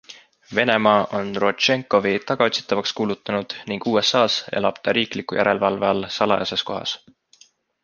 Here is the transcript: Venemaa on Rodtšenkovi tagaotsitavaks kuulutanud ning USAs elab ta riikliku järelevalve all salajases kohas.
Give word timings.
Venemaa 0.59 1.03
on 1.17 1.27
Rodtšenkovi 1.43 2.13
tagaotsitavaks 2.31 2.95
kuulutanud 3.01 3.55
ning 3.73 3.87
USAs 3.93 4.41
elab 4.61 4.83
ta 4.89 4.97
riikliku 5.01 5.41
järelevalve 5.41 5.91
all 5.93 6.05
salajases 6.19 6.67
kohas. 6.73 6.99